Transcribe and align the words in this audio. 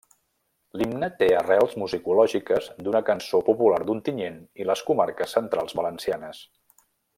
L'himne 0.81 1.09
té 1.19 1.27
arrels 1.41 1.75
musicològiques 1.81 2.71
d'una 2.87 3.03
cançó 3.11 3.43
popular 3.51 3.81
d'Ontinyent 3.91 4.41
i 4.63 4.67
les 4.71 4.83
comarques 4.91 5.37
centrals 5.39 5.79
valencianes. 5.83 6.43